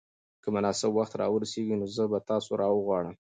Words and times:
که 0.43 0.49
مناسب 0.55 0.91
وخت 0.97 1.13
را 1.19 1.27
ورسېږي 1.31 1.75
نو 1.79 1.85
زه 1.95 2.03
به 2.11 2.19
تاسو 2.29 2.51
راوغواړم. 2.61 3.15